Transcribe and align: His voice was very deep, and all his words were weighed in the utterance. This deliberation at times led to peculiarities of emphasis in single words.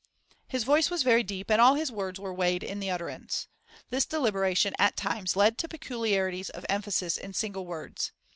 His 0.47 0.63
voice 0.63 0.89
was 0.89 1.03
very 1.03 1.21
deep, 1.21 1.51
and 1.51 1.61
all 1.61 1.75
his 1.75 1.91
words 1.91 2.19
were 2.19 2.33
weighed 2.33 2.63
in 2.63 2.79
the 2.79 2.89
utterance. 2.89 3.47
This 3.91 4.03
deliberation 4.03 4.73
at 4.79 4.97
times 4.97 5.35
led 5.35 5.59
to 5.59 5.67
peculiarities 5.67 6.49
of 6.49 6.65
emphasis 6.67 7.17
in 7.19 7.35
single 7.35 7.67
words. 7.67 8.11